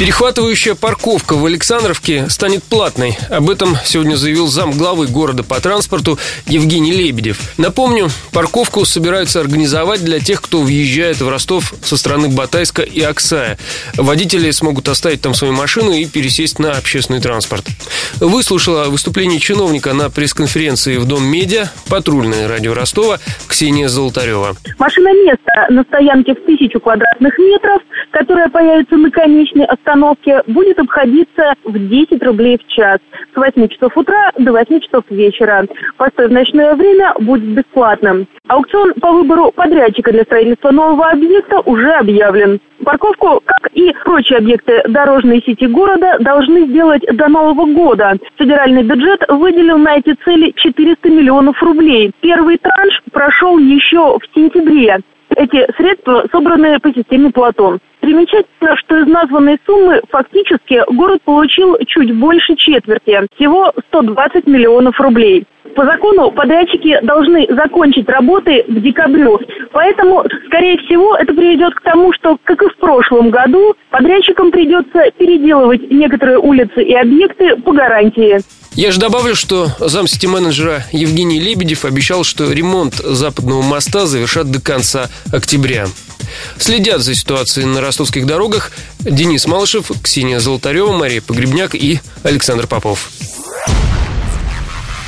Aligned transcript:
Перехватывающая 0.00 0.74
парковка 0.74 1.34
в 1.34 1.44
Александровке 1.44 2.26
станет 2.30 2.64
платной. 2.64 3.18
Об 3.28 3.50
этом 3.50 3.76
сегодня 3.84 4.16
заявил 4.16 4.46
зам 4.46 4.70
главы 4.70 5.06
города 5.06 5.42
по 5.42 5.60
транспорту 5.60 6.18
Евгений 6.46 6.90
Лебедев. 6.90 7.38
Напомню, 7.58 8.08
парковку 8.32 8.86
собираются 8.86 9.40
организовать 9.40 10.02
для 10.02 10.18
тех, 10.18 10.40
кто 10.40 10.62
въезжает 10.62 11.20
в 11.20 11.28
Ростов 11.28 11.74
со 11.82 11.98
стороны 11.98 12.30
Батайска 12.30 12.80
и 12.80 13.02
Оксая. 13.02 13.58
Водители 13.94 14.50
смогут 14.52 14.88
оставить 14.88 15.20
там 15.20 15.34
свою 15.34 15.52
машину 15.52 15.92
и 15.92 16.06
пересесть 16.06 16.58
на 16.58 16.72
общественный 16.72 17.20
транспорт. 17.20 17.66
Выслушала 18.20 18.84
выступление 18.84 19.38
чиновника 19.38 19.92
на 19.92 20.08
пресс-конференции 20.08 20.96
в 20.96 21.04
Дом 21.04 21.26
медиа 21.26 21.68
патрульное 21.90 22.48
радио 22.48 22.72
Ростова 22.72 23.18
Ксения 23.46 23.88
Золотарева. 23.88 24.56
Машина 24.78 25.10
место 25.26 25.66
на 25.68 25.82
стоянке 25.82 26.32
в 26.32 26.46
тысячу 26.46 26.80
квадратных 26.80 27.36
метров, 27.36 27.82
которая 28.30 28.48
появится 28.48 28.96
на 28.96 29.10
конечной 29.10 29.64
остановке 29.64 30.40
будет 30.46 30.78
обходиться 30.78 31.52
в 31.64 31.76
10 31.76 32.22
рублей 32.22 32.58
в 32.58 32.72
час 32.72 32.98
с 33.34 33.36
8 33.36 33.66
часов 33.66 33.96
утра 33.96 34.30
до 34.38 34.52
8 34.52 34.78
часов 34.78 35.02
вечера. 35.10 35.66
Постой 35.96 36.28
в 36.28 36.30
ночное 36.30 36.76
время 36.76 37.12
будет 37.18 37.42
бесплатным. 37.42 38.28
Аукцион 38.46 38.94
по 39.00 39.10
выбору 39.10 39.50
подрядчика 39.50 40.12
для 40.12 40.22
строительства 40.22 40.70
нового 40.70 41.10
объекта 41.10 41.58
уже 41.58 41.90
объявлен. 41.90 42.60
Парковку, 42.84 43.42
как 43.44 43.72
и 43.74 43.92
прочие 44.04 44.38
объекты 44.38 44.80
дорожной 44.86 45.42
сети 45.44 45.66
города, 45.66 46.16
должны 46.20 46.68
сделать 46.68 47.02
до 47.12 47.28
Нового 47.28 47.66
года. 47.66 48.14
Федеральный 48.36 48.84
бюджет 48.84 49.24
выделил 49.28 49.76
на 49.76 49.96
эти 49.96 50.14
цели 50.24 50.52
400 50.54 51.08
миллионов 51.10 51.60
рублей. 51.64 52.12
Первый 52.20 52.58
транш 52.58 53.02
прошел 53.10 53.58
еще 53.58 54.18
в 54.18 54.22
сентябре. 54.34 55.00
Эти 55.40 55.66
средства 55.74 56.26
собраны 56.30 56.78
по 56.80 56.92
системе 56.92 57.30
Платон. 57.30 57.78
Примечательно, 58.00 58.76
что 58.76 58.98
из 58.98 59.06
названной 59.06 59.56
суммы 59.64 60.02
фактически 60.10 60.82
город 60.92 61.22
получил 61.24 61.78
чуть 61.86 62.14
больше 62.14 62.56
четверти, 62.56 63.26
всего 63.36 63.72
120 63.88 64.46
миллионов 64.46 65.00
рублей. 65.00 65.46
По 65.74 65.84
закону 65.84 66.30
подрядчики 66.30 66.98
должны 67.02 67.46
закончить 67.50 68.08
работы 68.08 68.64
к 68.66 68.80
декабрю. 68.80 69.38
Поэтому, 69.72 70.24
скорее 70.46 70.76
всего, 70.78 71.16
это 71.16 71.32
приведет 71.32 71.74
к 71.74 71.82
тому, 71.82 72.12
что, 72.12 72.38
как 72.44 72.62
и 72.62 72.68
в 72.68 72.76
прошлом 72.76 73.30
году, 73.30 73.74
подрядчикам 73.90 74.50
придется 74.50 75.10
переделывать 75.18 75.90
некоторые 75.90 76.38
улицы 76.38 76.82
и 76.82 76.94
объекты 76.94 77.56
по 77.56 77.72
гарантии. 77.72 78.38
Я 78.74 78.92
же 78.92 79.00
добавлю, 79.00 79.34
что 79.34 79.66
замсети 79.80 80.26
менеджера 80.26 80.84
Евгений 80.92 81.40
Лебедев 81.40 81.84
обещал, 81.84 82.24
что 82.24 82.50
ремонт 82.50 82.94
западного 82.94 83.62
моста 83.62 84.06
завершат 84.06 84.50
до 84.50 84.60
конца 84.60 85.08
октября. 85.32 85.86
Следят 86.56 87.00
за 87.00 87.14
ситуацией 87.14 87.66
на 87.66 87.80
ростовских 87.80 88.26
дорогах 88.26 88.70
Денис 89.00 89.46
Малышев, 89.46 89.90
Ксения 90.02 90.38
Золотарева, 90.38 90.92
Мария 90.92 91.20
Погребняк 91.20 91.74
и 91.74 91.98
Александр 92.22 92.66
Попов. 92.66 93.10